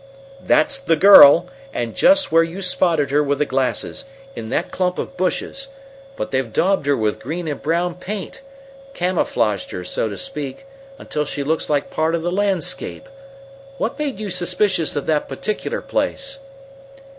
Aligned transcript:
"That's 0.43 0.79
the 0.79 0.95
girl, 0.95 1.45
and 1.75 1.93
just 1.95 2.31
where 2.31 2.41
you 2.41 2.63
spotted 2.63 3.11
her 3.11 3.21
with 3.21 3.37
the 3.37 3.45
glasses 3.45 4.05
in 4.35 4.49
that 4.49 4.71
clump 4.71 4.97
of 4.97 5.15
bushes. 5.15 5.67
But 6.15 6.31
they've 6.31 6.51
daubed 6.51 6.87
her 6.87 6.97
with 6.97 7.19
green 7.19 7.47
and 7.47 7.61
brown 7.61 7.93
paint 7.93 8.41
camouflaged 8.95 9.69
her, 9.69 9.83
so 9.83 10.09
to 10.09 10.17
speak 10.17 10.65
until 10.97 11.23
she 11.25 11.43
looks 11.43 11.69
like 11.69 11.91
part 11.91 12.15
of 12.15 12.23
the 12.23 12.31
landscape. 12.31 13.07
What 13.77 13.99
made 13.99 14.19
you 14.19 14.31
suspicious 14.31 14.95
of 14.95 15.05
that 15.05 15.29
particular 15.29 15.81
place?" 15.81 16.39